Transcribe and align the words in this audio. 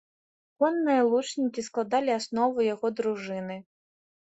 Конныя 0.63 1.01
лучнікі 1.11 1.67
складалі 1.69 2.11
аснову 2.19 2.59
яго 2.73 2.87
дружыны. 3.05 3.65